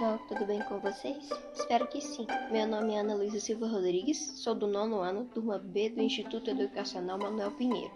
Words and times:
pessoal, 0.00 0.18
tudo 0.28 0.46
bem 0.46 0.62
com 0.62 0.78
vocês? 0.78 1.28
Espero 1.52 1.86
que 1.86 2.00
sim. 2.00 2.26
Meu 2.50 2.66
nome 2.66 2.94
é 2.94 3.00
Ana 3.00 3.14
Luísa 3.14 3.38
Silva 3.38 3.66
Rodrigues, 3.66 4.16
sou 4.36 4.54
do 4.54 4.66
nono 4.66 5.00
ano, 5.00 5.26
turma 5.26 5.58
B 5.58 5.90
do 5.90 6.00
Instituto 6.00 6.48
Educacional 6.48 7.18
Manuel 7.18 7.50
Pinheiro. 7.50 7.92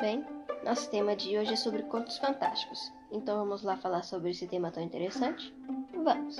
Bem, 0.00 0.26
nosso 0.64 0.90
tema 0.90 1.14
de 1.14 1.38
hoje 1.38 1.52
é 1.52 1.56
sobre 1.56 1.84
contos 1.84 2.18
fantásticos, 2.18 2.92
então 3.12 3.38
vamos 3.38 3.62
lá 3.62 3.76
falar 3.76 4.02
sobre 4.02 4.30
esse 4.30 4.44
tema 4.48 4.72
tão 4.72 4.82
interessante? 4.82 5.54
Vamos! 6.02 6.36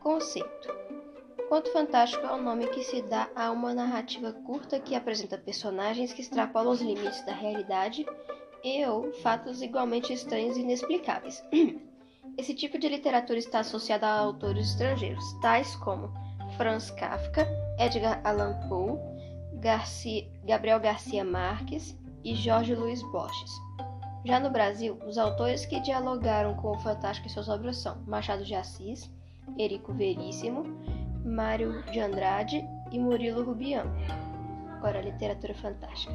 Conceito: 0.00 0.74
Conto 1.48 1.72
fantástico 1.72 2.26
é 2.26 2.32
o 2.32 2.42
nome 2.42 2.66
que 2.66 2.82
se 2.82 3.02
dá 3.02 3.30
a 3.36 3.52
uma 3.52 3.72
narrativa 3.72 4.32
curta 4.32 4.80
que 4.80 4.96
apresenta 4.96 5.38
personagens 5.38 6.12
que 6.12 6.20
extrapolam 6.20 6.72
os 6.72 6.82
limites 6.82 7.24
da 7.24 7.32
realidade 7.32 8.04
e 8.64 8.84
ou 8.86 9.12
fatos 9.22 9.62
igualmente 9.62 10.12
estranhos 10.12 10.56
e 10.56 10.62
inexplicáveis. 10.62 11.44
Esse 12.38 12.54
tipo 12.54 12.78
de 12.78 12.88
literatura 12.88 13.38
está 13.38 13.60
associada 13.60 14.06
a 14.06 14.18
autores 14.18 14.70
estrangeiros, 14.70 15.24
tais 15.40 15.74
como 15.76 16.12
Franz 16.56 16.90
Kafka, 16.90 17.46
Edgar 17.78 18.20
Allan 18.24 18.58
Poe, 18.68 18.98
Gabriel 20.44 20.80
Garcia 20.80 21.24
Marques 21.24 21.96
e 22.24 22.34
Jorge 22.34 22.74
Luiz 22.74 23.02
Borges. 23.10 23.50
Já 24.24 24.38
no 24.38 24.50
Brasil, 24.50 24.98
os 25.06 25.16
autores 25.16 25.64
que 25.64 25.80
dialogaram 25.80 26.54
com 26.54 26.72
o 26.72 26.80
fantástico 26.80 27.26
em 27.26 27.30
suas 27.30 27.48
obras 27.48 27.78
são 27.78 28.02
Machado 28.06 28.44
de 28.44 28.54
Assis, 28.54 29.10
Erico 29.58 29.92
Veríssimo, 29.92 30.64
Mário 31.24 31.82
de 31.90 32.00
Andrade 32.00 32.64
e 32.90 32.98
Murilo 32.98 33.44
Rubião. 33.44 33.84
Agora, 34.76 34.98
a 34.98 35.02
literatura 35.02 35.54
fantástica. 35.54 36.14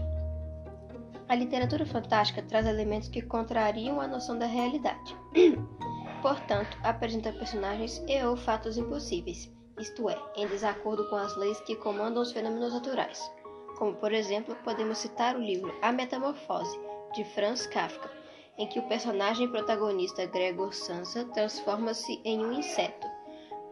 A 1.27 1.35
literatura 1.35 1.85
fantástica 1.85 2.43
traz 2.43 2.67
elementos 2.67 3.09
que 3.09 3.21
contrariam 3.21 3.99
a 3.99 4.07
noção 4.07 4.37
da 4.37 4.45
realidade. 4.45 5.15
Portanto, 6.25 6.75
apresenta 6.81 7.31
personagens 7.31 8.03
e 8.07 8.23
ou 8.23 8.35
fatos 8.35 8.79
impossíveis, 8.79 9.47
isto 9.79 10.09
é, 10.09 10.19
em 10.35 10.47
desacordo 10.47 11.07
com 11.07 11.15
as 11.15 11.37
leis 11.37 11.59
que 11.59 11.75
comandam 11.75 12.23
os 12.23 12.31
fenômenos 12.31 12.73
naturais. 12.73 13.31
Como, 13.77 13.93
por 13.97 14.11
exemplo, 14.11 14.55
podemos 14.63 14.97
citar 14.97 15.35
o 15.35 15.39
livro 15.39 15.71
A 15.83 15.91
Metamorfose, 15.91 16.79
de 17.13 17.23
Franz 17.25 17.67
Kafka, 17.67 18.09
em 18.57 18.67
que 18.67 18.79
o 18.79 18.87
personagem 18.87 19.51
protagonista 19.51 20.25
Gregor 20.25 20.73
Samsa 20.73 21.25
transforma-se 21.25 22.19
em 22.25 22.43
um 22.43 22.53
inseto, 22.53 23.07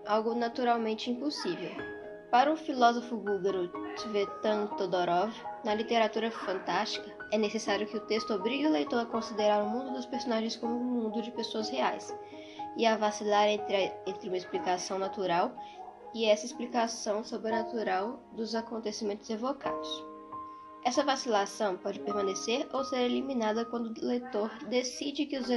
algo 0.06 0.36
naturalmente 0.36 1.10
impossível. 1.10 1.72
Para 2.30 2.54
o 2.54 2.56
filósofo 2.56 3.18
búlgaro 3.18 3.72
Tsvetan 3.96 4.68
Todorov, 4.78 5.34
na 5.64 5.74
literatura 5.74 6.30
fantástica, 6.30 7.16
é 7.32 7.38
necessário 7.38 7.88
que 7.88 7.98
o 7.98 8.06
texto 8.06 8.32
obrigue 8.32 8.68
o 8.68 8.72
leitor 8.72 9.00
a 9.00 9.06
considerar 9.08 9.64
o 9.64 9.70
mundo 9.70 9.94
dos 9.94 10.06
personagens 10.06 10.56
como 10.56 10.76
um 10.76 10.84
mundo 10.84 11.20
de 11.20 11.32
pessoas 11.32 11.70
reais, 11.70 12.14
e 12.78 12.86
a 12.86 12.98
vacilar 12.98 13.48
entre, 13.48 13.92
entre 14.06 14.28
uma 14.28 14.38
explicação 14.38 14.98
natural 14.98 15.56
e 16.14 16.26
essa 16.26 16.46
explicação 16.46 17.24
sobrenatural 17.24 18.20
dos 18.34 18.54
acontecimentos 18.56 19.30
evocados. 19.30 20.06
Essa 20.86 21.04
vacilação 21.04 21.78
pode 21.78 22.00
permanecer 22.02 22.68
ou 22.74 22.84
ser 22.84 23.00
eliminada 23.00 23.64
quando 23.64 23.98
o 23.98 24.06
leitor 24.06 24.50
decide 24.68 25.26
que 25.26 25.38
os, 25.38 25.48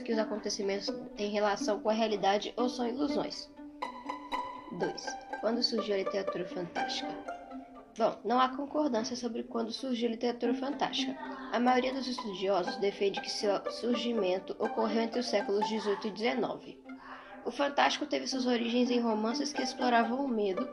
que 0.00 0.12
os 0.12 0.18
acontecimentos 0.18 0.90
têm 1.16 1.30
relação 1.30 1.80
com 1.80 1.88
a 1.88 1.94
realidade 1.94 2.52
ou 2.56 2.68
são 2.68 2.86
ilusões. 2.86 3.50
2. 4.78 5.06
Quando 5.40 5.62
surgiu 5.62 5.94
a 5.94 5.98
literatura 5.98 6.44
fantástica? 6.46 7.43
Bom, 7.96 8.16
não 8.24 8.40
há 8.40 8.48
concordância 8.48 9.14
sobre 9.14 9.44
quando 9.44 9.70
surgiu 9.70 10.08
a 10.08 10.12
literatura 10.12 10.52
fantástica. 10.54 11.16
A 11.52 11.60
maioria 11.60 11.92
dos 11.92 12.08
estudiosos 12.08 12.76
defende 12.76 13.20
que 13.20 13.30
seu 13.30 13.52
surgimento 13.70 14.56
ocorreu 14.58 15.02
entre 15.02 15.20
os 15.20 15.26
séculos 15.26 15.64
XVIII 15.68 16.12
e 16.12 16.18
XIX. 16.18 16.76
O 17.44 17.52
fantástico 17.52 18.04
teve 18.04 18.26
suas 18.26 18.46
origens 18.46 18.90
em 18.90 18.98
romances 18.98 19.52
que 19.52 19.62
exploravam 19.62 20.24
o 20.24 20.28
medo, 20.28 20.68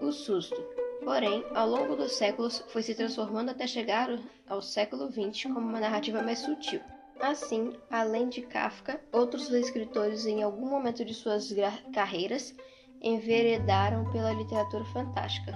o 0.00 0.12
susto. 0.12 0.62
Porém, 1.02 1.44
ao 1.54 1.68
longo 1.68 1.96
dos 1.96 2.12
séculos, 2.12 2.62
foi 2.68 2.82
se 2.82 2.94
transformando 2.94 3.50
até 3.50 3.66
chegar 3.66 4.08
ao 4.46 4.62
século 4.62 5.10
XX 5.10 5.52
como 5.52 5.66
uma 5.66 5.80
narrativa 5.80 6.22
mais 6.22 6.38
sutil. 6.38 6.80
Assim, 7.18 7.72
além 7.90 8.28
de 8.28 8.42
Kafka, 8.42 9.00
outros 9.12 9.50
escritores 9.50 10.24
em 10.24 10.42
algum 10.42 10.68
momento 10.68 11.04
de 11.04 11.14
suas 11.14 11.52
carreiras 11.92 12.54
enveredaram 13.00 14.04
pela 14.10 14.32
literatura 14.32 14.84
fantástica, 14.86 15.52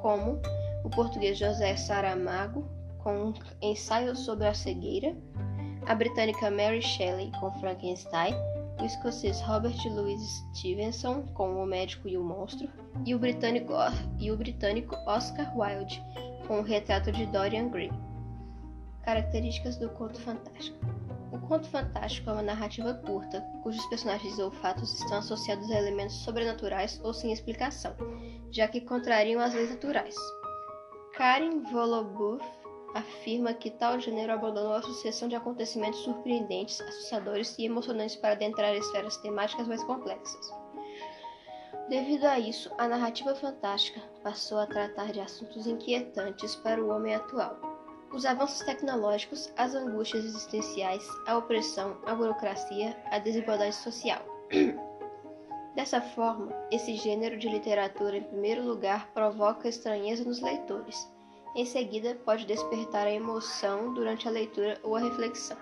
como 0.00 0.40
o 0.84 0.90
português 0.90 1.38
José 1.38 1.76
Saramago, 1.76 2.64
com 2.98 3.32
Ensaio 3.60 4.14
sobre 4.14 4.46
a 4.46 4.54
Cegueira, 4.54 5.16
a 5.86 5.94
britânica 5.94 6.50
Mary 6.50 6.82
Shelley, 6.82 7.30
com 7.40 7.50
Frankenstein, 7.58 8.34
o 8.80 8.84
escocês 8.84 9.40
Robert 9.40 9.76
Louis 9.86 10.20
Stevenson, 10.54 11.22
com 11.34 11.62
O 11.62 11.66
Médico 11.66 12.08
e 12.08 12.16
o 12.16 12.22
Monstro, 12.22 12.68
e 13.04 13.14
o 13.14 13.18
britânico, 13.18 13.72
e 14.18 14.30
o 14.30 14.36
britânico 14.36 14.96
Oscar 15.06 15.56
Wilde, 15.56 16.02
com 16.46 16.60
O 16.60 16.62
Retrato 16.62 17.10
de 17.12 17.26
Dorian 17.26 17.68
Gray. 17.68 17.92
Características 19.02 19.76
do 19.76 19.88
conto 19.90 20.20
fantástico. 20.20 20.78
O 21.32 21.38
conto 21.38 21.66
fantástico 21.66 22.28
é 22.28 22.32
uma 22.34 22.42
narrativa 22.42 22.92
curta, 22.92 23.40
cujos 23.62 23.86
personagens 23.86 24.38
ou 24.38 24.50
fatos 24.50 24.92
estão 24.92 25.16
associados 25.16 25.70
a 25.70 25.78
elementos 25.78 26.16
sobrenaturais 26.16 27.00
ou 27.02 27.14
sem 27.14 27.32
explicação, 27.32 27.96
já 28.50 28.68
que 28.68 28.82
contrariam 28.82 29.40
as 29.40 29.54
leis 29.54 29.70
naturais. 29.70 30.14
Karen 31.16 31.62
Volobuf 31.72 32.44
afirma 32.94 33.54
que 33.54 33.70
tal 33.70 33.98
gênero 33.98 34.34
abandonou 34.34 34.74
a 34.74 34.82
sucessão 34.82 35.26
de 35.26 35.34
acontecimentos 35.34 36.00
surpreendentes, 36.00 36.78
assustadores 36.82 37.58
e 37.58 37.64
emocionantes 37.64 38.16
para 38.16 38.32
adentrar 38.32 38.74
esferas 38.74 39.16
temáticas 39.16 39.66
mais 39.66 39.82
complexas. 39.84 40.52
Devido 41.88 42.26
a 42.26 42.38
isso, 42.38 42.70
a 42.76 42.86
narrativa 42.86 43.34
fantástica 43.34 44.02
passou 44.22 44.58
a 44.58 44.66
tratar 44.66 45.12
de 45.12 45.20
assuntos 45.20 45.66
inquietantes 45.66 46.54
para 46.56 46.84
o 46.84 46.90
homem 46.90 47.14
atual. 47.14 47.71
Os 48.12 48.26
avanços 48.26 48.60
tecnológicos, 48.66 49.50
as 49.56 49.74
angústias 49.74 50.26
existenciais, 50.26 51.02
a 51.26 51.38
opressão, 51.38 51.96
a 52.04 52.14
burocracia, 52.14 52.94
a 53.10 53.18
desigualdade 53.18 53.74
social. 53.74 54.22
Dessa 55.74 56.02
forma, 56.02 56.52
esse 56.70 56.94
gênero 56.96 57.38
de 57.38 57.48
literatura, 57.48 58.18
em 58.18 58.22
primeiro 58.22 58.62
lugar, 58.62 59.10
provoca 59.14 59.66
estranheza 59.66 60.24
nos 60.24 60.42
leitores. 60.42 61.10
Em 61.56 61.64
seguida, 61.64 62.14
pode 62.22 62.44
despertar 62.44 63.06
a 63.06 63.12
emoção 63.12 63.94
durante 63.94 64.28
a 64.28 64.30
leitura 64.30 64.78
ou 64.82 64.94
a 64.94 65.00
reflexão. 65.00 65.56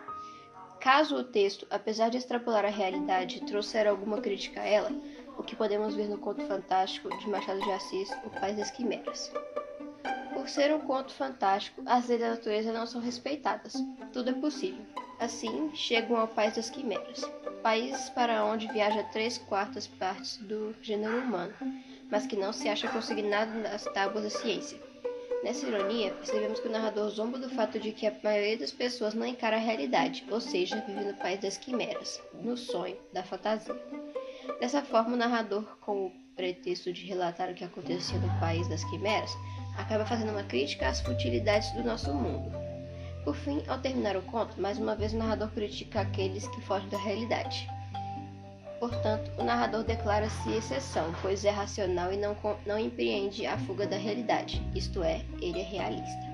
Caso 0.81 1.17
o 1.17 1.25
texto, 1.25 1.67
apesar 1.71 2.09
de 2.09 2.19
extrapolar 2.19 2.65
a 2.65 2.69
realidade, 2.69 3.45
trouxer 3.45 3.87
alguma 3.87 4.21
crítica 4.21 4.61
a 4.63 4.67
ela, 4.67 4.91
o 5.39 5.43
que 5.45 5.55
podemos 5.55 5.95
ver 5.95 6.09
no 6.09 6.19
conto 6.19 6.45
fantástico 6.47 7.09
de 7.19 7.29
Machado 7.29 7.61
de 7.61 7.71
Assis, 7.71 8.11
O 8.25 8.31
País 8.31 8.57
das 8.57 8.73
Quimeras. 8.73 9.33
Por 10.41 10.49
ser 10.49 10.75
um 10.75 10.81
conto 10.81 11.13
fantástico, 11.13 11.83
as 11.85 12.09
leis 12.09 12.19
da 12.23 12.31
natureza 12.31 12.73
não 12.73 12.87
são 12.87 12.99
respeitadas. 12.99 13.75
Tudo 14.11 14.31
é 14.31 14.33
possível. 14.33 14.83
Assim, 15.19 15.71
chegam 15.75 16.17
ao 16.17 16.27
País 16.27 16.57
das 16.57 16.71
Quimeras 16.71 17.23
país 17.63 18.09
para 18.09 18.43
onde 18.43 18.67
viaja 18.73 19.03
três 19.13 19.37
quartas 19.37 19.87
partes 19.87 20.39
do 20.39 20.75
gênero 20.81 21.19
humano, 21.19 21.53
mas 22.11 22.27
que 22.27 22.37
não 22.37 22.55
se 22.55 22.71
acha 22.71 22.89
consignado 22.89 23.53
nas 23.59 23.85
tábuas 23.85 24.25
da 24.25 24.31
ciência. 24.31 24.81
Nessa 25.45 25.67
ironia, 25.67 26.11
percebemos 26.13 26.59
que 26.59 26.69
o 26.69 26.73
narrador 26.73 27.11
zomba 27.11 27.39
do 27.39 27.51
fato 27.51 27.79
de 27.79 27.93
que 27.93 28.07
a 28.07 28.17
maioria 28.25 28.57
das 28.57 28.73
pessoas 28.73 29.13
não 29.13 29.27
encara 29.27 29.57
a 29.57 29.61
realidade, 29.61 30.25
ou 30.31 30.41
seja, 30.41 30.83
vive 30.87 31.05
no 31.05 31.15
país 31.19 31.39
das 31.39 31.59
quimeras, 31.59 32.19
no 32.33 32.57
sonho, 32.57 32.97
da 33.13 33.23
fantasia. 33.23 33.75
Dessa 34.59 34.81
forma, 34.81 35.13
o 35.13 35.19
narrador, 35.19 35.65
com 35.83 36.07
o 36.07 36.13
pretexto 36.35 36.91
de 36.91 37.05
relatar 37.05 37.51
o 37.51 37.55
que 37.55 37.65
acontecia 37.65 38.19
no 38.19 38.41
país 38.41 38.67
das 38.69 38.83
quimeras, 38.85 39.31
acaba 39.77 40.05
fazendo 40.05 40.31
uma 40.31 40.43
crítica 40.43 40.89
às 40.89 41.01
futilidades 41.01 41.71
do 41.73 41.83
nosso 41.83 42.13
mundo. 42.13 42.51
Por 43.25 43.37
fim, 43.37 43.63
ao 43.69 43.79
terminar 43.79 44.17
o 44.17 44.23
conto, 44.23 44.61
mais 44.61 44.79
uma 44.79 44.97
vez 44.97 45.13
o 45.13 45.19
narrador 45.19 45.51
critica 45.51 46.01
aqueles 46.01 46.47
que 46.49 46.61
fogem 46.63 46.89
da 46.89 46.99
realidade. 46.99 47.69
Portanto, 48.79 49.31
o 49.37 49.45
narrador 49.45 49.85
declara-se 49.85 50.51
exceção, 50.53 51.15
pois 51.21 51.45
é 51.45 51.51
racional 51.51 52.11
e 52.13 52.17
não, 52.17 52.35
não 52.65 52.79
empreende 52.79 53.47
a 53.47 53.59
fuga 53.59 53.87
da 53.87 53.99
realidade, 53.99 54.67
isto 54.75 55.03
é, 55.03 55.21
ele 55.41 55.61
é 55.61 55.65
realista. 55.65 56.31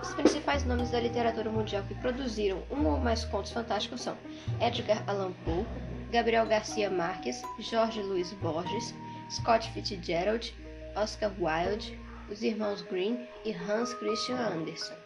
Os 0.00 0.14
principais 0.14 0.64
nomes 0.64 0.90
da 0.90 1.00
literatura 1.00 1.50
mundial 1.50 1.82
que 1.82 1.94
produziram 1.94 2.62
um 2.70 2.86
ou 2.86 2.98
mais 2.98 3.24
contos 3.24 3.52
fantásticos 3.52 4.00
são 4.00 4.16
Edgar 4.60 5.02
Allan 5.06 5.32
Poe, 5.44 5.66
Gabriel 6.10 6.46
Garcia 6.46 6.90
Marques, 6.90 7.42
Jorge 7.58 8.00
Luiz 8.00 8.32
Borges, 8.34 8.94
Scott 9.30 9.70
Fitzgerald, 9.72 10.54
Oscar 10.96 11.32
Wilde, 11.38 11.98
os 12.30 12.42
irmãos 12.42 12.82
Grimm 12.82 13.26
e 13.44 13.52
Hans 13.52 13.92
Christian 13.94 14.36
Andersen. 14.36 14.96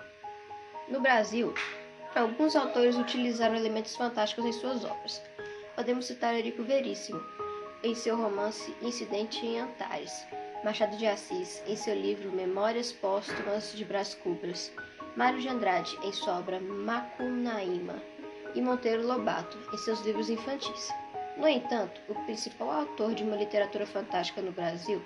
No 0.88 1.00
Brasil, 1.00 1.52
alguns 2.14 2.54
autores 2.54 2.96
utilizaram 2.96 3.56
elementos 3.56 3.96
fantásticos 3.96 4.44
em 4.44 4.52
suas 4.52 4.84
obras. 4.84 5.22
Podemos 5.74 6.06
citar 6.06 6.34
Érico 6.34 6.62
Veríssimo, 6.62 7.22
em 7.82 7.94
seu 7.94 8.16
romance 8.16 8.74
Incidente 8.82 9.44
em 9.44 9.60
Antares, 9.60 10.26
Machado 10.64 10.96
de 10.96 11.06
Assis, 11.06 11.62
em 11.66 11.76
seu 11.76 11.94
livro 11.94 12.32
Memórias 12.32 12.92
Póstumas 12.92 13.72
de 13.72 13.84
Brás 13.84 14.14
Cubras, 14.14 14.72
Mário 15.16 15.40
de 15.40 15.48
Andrade, 15.48 15.96
em 16.02 16.12
sua 16.12 16.38
obra 16.38 16.60
Macunaíma, 16.60 18.02
e 18.54 18.60
Monteiro 18.60 19.06
Lobato, 19.06 19.58
em 19.72 19.78
seus 19.78 20.00
livros 20.00 20.30
infantis. 20.30 20.88
No 21.36 21.46
entanto, 21.46 22.00
o 22.08 22.14
principal 22.24 22.70
autor 22.70 23.14
de 23.14 23.22
uma 23.22 23.36
literatura 23.36 23.86
fantástica 23.86 24.42
no 24.42 24.50
Brasil 24.50 25.00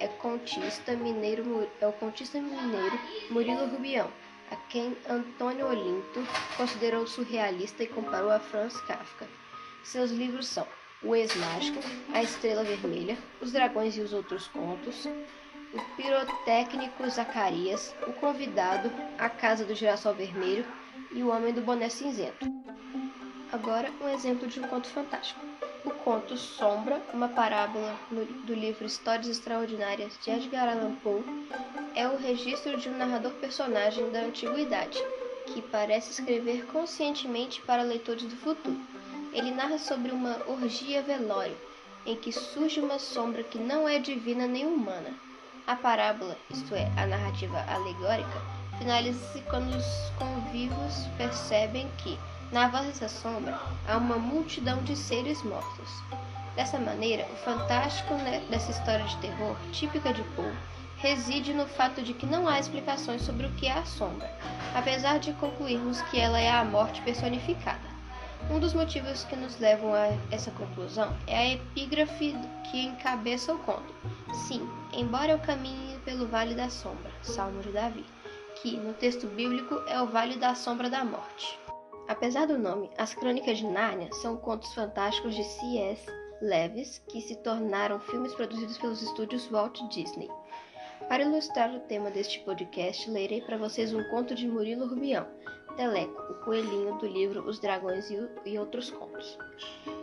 é, 0.00 0.08
contista 0.08 0.92
mineiro, 0.92 1.68
é 1.80 1.86
o 1.86 1.92
contista 1.92 2.40
mineiro 2.40 2.98
Murilo 3.30 3.66
Rubião, 3.66 4.10
a 4.50 4.56
quem 4.68 4.96
Antônio 5.08 5.66
Olinto 5.66 6.26
considerou 6.56 7.06
surrealista 7.06 7.82
e 7.82 7.88
comparou 7.88 8.30
a 8.30 8.40
Franz 8.40 8.80
Kafka. 8.82 9.26
Seus 9.82 10.10
livros 10.10 10.46
são 10.46 10.66
O 11.02 11.14
Ex-Mágico, 11.14 11.80
A 12.12 12.22
Estrela 12.22 12.64
Vermelha, 12.64 13.16
Os 13.40 13.52
Dragões 13.52 13.96
e 13.96 14.00
os 14.00 14.12
Outros 14.12 14.46
Contos, 14.48 15.06
O 15.72 15.96
Pirotécnico 15.96 17.08
Zacarias, 17.08 17.94
O 18.06 18.12
Convidado, 18.14 18.90
A 19.18 19.28
Casa 19.28 19.64
do 19.64 19.74
Girassol 19.74 20.14
Vermelho 20.14 20.64
e 21.12 21.22
O 21.22 21.28
Homem 21.28 21.52
do 21.52 21.60
Boné 21.60 21.88
Cinzento. 21.88 22.46
Agora, 23.52 23.90
um 24.00 24.08
exemplo 24.08 24.48
de 24.48 24.58
um 24.58 24.66
conto 24.66 24.88
fantástico. 24.88 25.53
O 25.84 25.90
conto 25.90 26.34
Sombra, 26.36 27.02
uma 27.12 27.28
parábola 27.28 27.94
do 28.10 28.54
livro 28.54 28.86
Histórias 28.86 29.28
Extraordinárias 29.28 30.18
de 30.22 30.30
Edgar 30.30 30.70
Allan 30.70 30.94
Poe, 31.02 31.22
é 31.94 32.08
o 32.08 32.16
registro 32.16 32.78
de 32.80 32.88
um 32.88 32.96
narrador 32.96 33.32
personagem 33.32 34.10
da 34.10 34.20
antiguidade, 34.20 34.98
que 35.46 35.60
parece 35.60 36.10
escrever 36.10 36.64
conscientemente 36.66 37.60
para 37.60 37.82
leitores 37.82 38.24
do 38.24 38.36
futuro. 38.36 38.80
Ele 39.30 39.50
narra 39.50 39.78
sobre 39.78 40.10
uma 40.10 40.38
orgia 40.46 41.02
velório, 41.02 41.56
em 42.06 42.16
que 42.16 42.32
surge 42.32 42.80
uma 42.80 42.98
sombra 42.98 43.42
que 43.42 43.58
não 43.58 43.86
é 43.86 43.98
divina 43.98 44.46
nem 44.46 44.66
humana. 44.66 45.10
A 45.66 45.76
parábola, 45.76 46.38
isto 46.50 46.74
é, 46.74 46.90
a 46.96 47.06
narrativa 47.06 47.62
alegórica, 47.68 48.40
finaliza-se 48.78 49.40
quando 49.42 49.76
os 49.76 50.10
convivos 50.18 51.06
percebem 51.18 51.90
que, 51.98 52.18
na 52.54 52.68
voz 52.68 52.86
dessa 52.86 53.08
sombra 53.08 53.60
há 53.88 53.96
uma 53.96 54.16
multidão 54.16 54.80
de 54.84 54.94
seres 54.94 55.42
mortos. 55.42 55.90
Dessa 56.54 56.78
maneira, 56.78 57.26
o 57.32 57.36
fantástico 57.38 58.14
né, 58.14 58.46
dessa 58.48 58.70
história 58.70 59.04
de 59.06 59.16
terror, 59.16 59.56
típica 59.72 60.12
de 60.12 60.22
Poe, 60.36 60.54
reside 60.98 61.52
no 61.52 61.66
fato 61.66 62.00
de 62.00 62.14
que 62.14 62.24
não 62.24 62.46
há 62.46 62.60
explicações 62.60 63.22
sobre 63.22 63.48
o 63.48 63.52
que 63.54 63.66
é 63.66 63.72
a 63.72 63.84
sombra, 63.84 64.30
apesar 64.72 65.18
de 65.18 65.32
concluirmos 65.32 66.00
que 66.02 66.20
ela 66.20 66.38
é 66.38 66.48
a 66.48 66.64
morte 66.64 67.02
personificada. 67.02 67.92
Um 68.48 68.60
dos 68.60 68.72
motivos 68.72 69.24
que 69.24 69.34
nos 69.34 69.58
levam 69.58 69.92
a 69.92 70.16
essa 70.30 70.52
conclusão 70.52 71.12
é 71.26 71.36
a 71.36 71.52
epígrafe 71.54 72.36
que 72.70 72.84
encabeça 72.84 73.52
o 73.52 73.58
conto. 73.58 73.92
Sim, 74.46 74.70
embora 74.92 75.32
eu 75.32 75.40
caminhe 75.40 75.98
pelo 76.04 76.28
Vale 76.28 76.54
da 76.54 76.70
Sombra, 76.70 77.10
Salmo 77.20 77.60
de 77.62 77.72
Davi, 77.72 78.04
que 78.62 78.76
no 78.76 78.92
texto 78.92 79.26
bíblico 79.26 79.82
é 79.88 80.00
o 80.00 80.06
Vale 80.06 80.36
da 80.36 80.54
Sombra 80.54 80.88
da 80.88 81.04
Morte. 81.04 81.63
Apesar 82.06 82.46
do 82.46 82.58
nome, 82.58 82.90
as 82.98 83.14
Crônicas 83.14 83.58
de 83.58 83.66
Nárnia 83.66 84.12
são 84.12 84.36
contos 84.36 84.74
fantásticos 84.74 85.34
de 85.34 85.42
C.S. 85.42 86.06
Lewis 86.40 87.02
que 87.08 87.20
se 87.22 87.36
tornaram 87.36 87.98
filmes 87.98 88.34
produzidos 88.34 88.76
pelos 88.76 89.00
estúdios 89.00 89.48
Walt 89.50 89.80
Disney. 89.88 90.28
Para 91.08 91.22
ilustrar 91.22 91.74
o 91.74 91.80
tema 91.80 92.10
deste 92.10 92.40
podcast, 92.40 93.10
lerei 93.10 93.40
para 93.40 93.56
vocês 93.56 93.94
um 93.94 94.04
conto 94.10 94.34
de 94.34 94.46
Murilo 94.46 94.86
Rubião, 94.86 95.26
Teleco, 95.76 96.20
o 96.30 96.44
coelhinho 96.44 96.98
do 96.98 97.06
livro 97.06 97.48
Os 97.48 97.58
Dragões 97.58 98.10
e 98.10 98.58
Outros 98.58 98.90
Contos. 98.90 99.38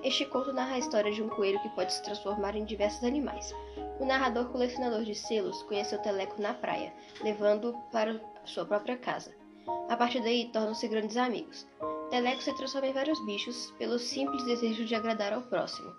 Este 0.04 0.26
conto 0.26 0.52
narra 0.52 0.76
a 0.76 0.80
história 0.80 1.12
de 1.12 1.22
um 1.22 1.30
coelho 1.30 1.62
que 1.62 1.70
pode 1.70 1.94
se 1.94 2.04
transformar 2.04 2.56
em 2.56 2.66
diversos 2.66 3.04
animais. 3.04 3.54
O 4.00 4.06
narrador 4.06 4.50
colecionador 4.50 5.04
de 5.04 5.14
selos 5.14 5.62
conheceu 5.64 6.00
Teleco 6.00 6.42
na 6.42 6.54
praia, 6.54 6.92
levando-o 7.22 7.78
para 7.92 8.20
sua 8.44 8.66
própria 8.66 8.98
casa. 8.98 9.41
A 9.90 9.96
partir 9.98 10.22
daí, 10.22 10.50
tornam-se 10.52 10.88
grandes 10.88 11.18
amigos. 11.18 11.68
Teleco 12.10 12.42
se 12.42 12.54
transforma 12.56 12.88
em 12.88 12.94
vários 12.94 13.26
bichos 13.26 13.72
pelo 13.78 13.98
simples 13.98 14.44
desejo 14.44 14.86
de 14.86 14.96
agradar 14.96 15.34
ao 15.34 15.42
próximo. 15.42 15.94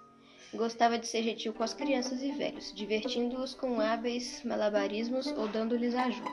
Gostava 0.54 0.98
de 0.98 1.06
ser 1.06 1.22
gentil 1.22 1.54
com 1.54 1.62
as 1.62 1.72
crianças 1.72 2.22
e 2.22 2.30
velhos, 2.32 2.74
divertindo-os 2.74 3.54
com 3.54 3.80
hábeis 3.80 4.42
malabarismos 4.44 5.26
ou 5.28 5.48
dando-lhes 5.48 5.94
ajuda. 5.94 6.30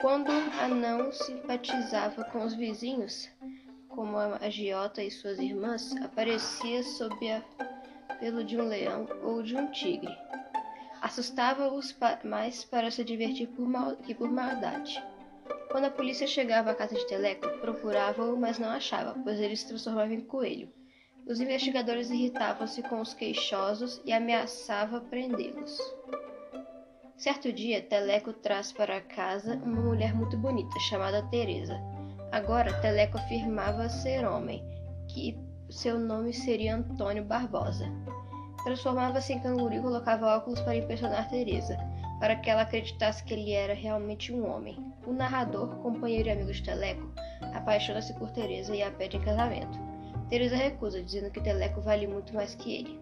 Quando 0.00 0.30
a 0.30 0.68
não 0.68 1.12
simpatizava 1.12 2.24
com 2.24 2.44
os 2.44 2.54
vizinhos, 2.54 3.28
como 3.88 4.16
a 4.16 4.36
agiota 4.36 5.02
e 5.02 5.10
suas 5.10 5.38
irmãs, 5.38 5.94
aparecia 5.96 6.82
sob 6.82 7.30
a 7.30 7.42
pelo 8.18 8.44
de 8.44 8.56
um 8.56 8.66
leão 8.66 9.06
ou 9.22 9.42
de 9.42 9.56
um 9.56 9.70
tigre. 9.70 10.16
Assustava-os 11.00 11.94
mais 12.24 12.64
para 12.64 12.90
se 12.90 13.04
divertir 13.04 13.48
por 13.48 13.68
mal, 13.68 13.96
que 13.96 14.14
por 14.14 14.30
maldade. 14.30 15.02
Quando 15.70 15.84
a 15.84 15.90
polícia 15.90 16.26
chegava 16.26 16.70
à 16.70 16.74
casa 16.74 16.94
de 16.94 17.06
Teleco, 17.06 17.46
procurava-o, 17.60 18.36
mas 18.36 18.58
não 18.58 18.70
achava, 18.70 19.18
pois 19.22 19.38
ele 19.38 19.54
se 19.54 19.68
transformava 19.68 20.12
em 20.12 20.20
coelho. 20.20 20.72
Os 21.26 21.40
investigadores 21.40 22.10
irritavam-se 22.10 22.82
com 22.82 23.00
os 23.00 23.12
queixosos 23.12 24.00
e 24.04 24.12
ameaçavam 24.12 25.04
prendê-los. 25.04 25.78
Certo 27.18 27.52
dia, 27.52 27.82
Teleco 27.82 28.32
traz 28.32 28.72
para 28.72 29.00
casa 29.00 29.56
uma 29.56 29.82
mulher 29.82 30.14
muito 30.14 30.38
bonita, 30.38 30.78
chamada 30.88 31.22
Teresa. 31.28 31.78
Agora, 32.32 32.80
Teleco 32.80 33.18
afirmava 33.18 33.88
ser 33.88 34.26
homem, 34.26 34.64
que 35.08 35.38
seu 35.68 35.98
nome 35.98 36.32
seria 36.32 36.76
Antônio 36.76 37.24
Barbosa. 37.24 37.86
Transformava-se 38.64 39.34
em 39.34 39.40
canguru 39.40 39.74
e 39.74 39.80
colocava 39.80 40.36
óculos 40.36 40.60
para 40.60 40.76
impressionar 40.76 41.28
Teresa 41.28 41.76
para 42.18 42.36
que 42.36 42.50
ela 42.50 42.62
acreditasse 42.62 43.22
que 43.24 43.34
ele 43.34 43.52
era 43.52 43.74
realmente 43.74 44.32
um 44.32 44.48
homem. 44.48 44.76
O 45.06 45.12
narrador, 45.12 45.76
companheiro 45.76 46.28
e 46.28 46.32
amigo 46.32 46.52
de 46.52 46.62
Teleco, 46.62 47.08
apaixona-se 47.54 48.12
por 48.14 48.30
Teresa 48.30 48.74
e 48.74 48.82
a 48.82 48.90
pede 48.90 49.16
em 49.16 49.20
casamento. 49.20 49.78
Teresa 50.28 50.56
recusa, 50.56 51.02
dizendo 51.02 51.30
que 51.30 51.40
Teleco 51.40 51.80
vale 51.80 52.06
muito 52.06 52.34
mais 52.34 52.54
que 52.54 52.74
ele. 52.74 53.00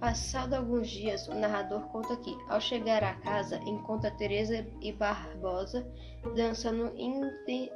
Passado 0.00 0.54
alguns 0.54 0.88
dias, 0.88 1.26
o 1.26 1.34
narrador 1.34 1.80
conta 1.88 2.16
que, 2.18 2.36
ao 2.48 2.60
chegar 2.60 3.02
à 3.02 3.14
casa, 3.14 3.58
encontra 3.66 4.12
Teresa 4.12 4.64
e 4.80 4.92
Barbosa 4.92 5.84
dançando 6.36 6.92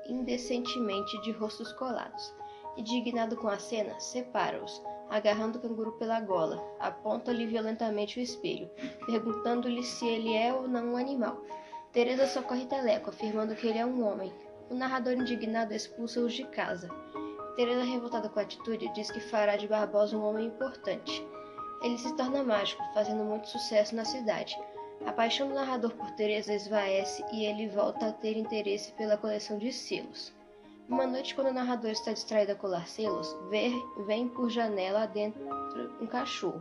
indecentemente 0.08 1.20
de 1.22 1.32
rostos 1.32 1.72
colados. 1.72 2.32
Indignado 2.76 3.36
com 3.36 3.48
a 3.48 3.58
cena, 3.58 3.98
separa-os, 3.98 4.80
agarrando 5.12 5.58
o 5.58 5.60
canguru 5.60 5.92
pela 5.92 6.18
gola, 6.20 6.58
aponta-lhe 6.80 7.46
violentamente 7.46 8.18
o 8.18 8.22
espelho, 8.22 8.70
perguntando-lhe 9.04 9.82
se 9.82 10.06
ele 10.08 10.34
é 10.34 10.54
ou 10.54 10.66
não 10.66 10.94
um 10.94 10.96
animal. 10.96 11.38
Teresa 11.92 12.26
socorre 12.26 12.64
Teleco, 12.64 13.10
afirmando 13.10 13.54
que 13.54 13.66
ele 13.66 13.78
é 13.78 13.84
um 13.84 14.02
homem. 14.06 14.32
O 14.70 14.74
narrador 14.74 15.12
indignado 15.12 15.74
expulsa-os 15.74 16.32
de 16.32 16.44
casa. 16.44 16.88
Teresa, 17.56 17.84
revoltada 17.84 18.30
com 18.30 18.40
a 18.40 18.42
atitude, 18.42 18.90
diz 18.94 19.10
que 19.10 19.20
fará 19.20 19.56
de 19.56 19.68
Barbosa 19.68 20.16
um 20.16 20.24
homem 20.24 20.46
importante. 20.46 21.22
Ele 21.82 21.98
se 21.98 22.16
torna 22.16 22.42
mágico, 22.42 22.82
fazendo 22.94 23.22
muito 23.22 23.50
sucesso 23.50 23.94
na 23.94 24.06
cidade. 24.06 24.58
A 25.04 25.12
paixão 25.12 25.48
do 25.48 25.54
narrador 25.54 25.92
por 25.94 26.10
Teresa 26.12 26.54
esvaece 26.54 27.22
e 27.34 27.44
ele 27.44 27.68
volta 27.68 28.06
a 28.06 28.12
ter 28.12 28.38
interesse 28.38 28.92
pela 28.92 29.18
coleção 29.18 29.58
de 29.58 29.70
selos. 29.70 30.32
Uma 30.92 31.06
noite, 31.06 31.34
quando 31.34 31.48
o 31.48 31.54
narrador 31.54 31.92
está 31.92 32.12
distraído 32.12 32.52
a 32.52 32.54
colar 32.54 32.86
selos, 32.86 33.34
vem 34.06 34.28
por 34.28 34.50
janela 34.50 35.06
dentro 35.06 35.40
um 35.98 36.06
cachorro. 36.06 36.60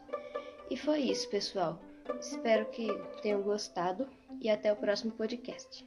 E 0.70 0.78
foi 0.78 1.00
isso, 1.00 1.30
pessoal. 1.30 1.80
Espero 2.20 2.66
que 2.68 2.88
tenham 3.22 3.42
gostado 3.42 4.08
e 4.40 4.50
até 4.50 4.72
o 4.72 4.76
próximo 4.76 5.12
podcast. 5.12 5.86